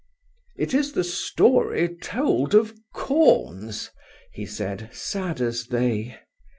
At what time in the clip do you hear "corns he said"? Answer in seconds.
2.91-4.89